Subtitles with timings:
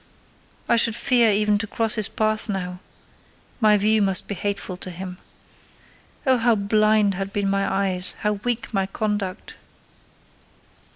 [0.67, 2.79] I should fear even to cross his path now:
[3.59, 5.19] my view must be hateful to him.
[6.25, 8.15] Oh, how blind had been my eyes!
[8.21, 9.57] How weak my conduct!